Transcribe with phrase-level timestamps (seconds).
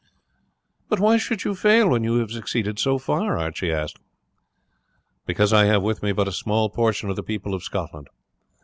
[0.89, 3.99] "But why should you fail when you have succeeded so far?" Archie asked.
[5.27, 8.07] "Because I have with me but a small portion of the people of Scotland.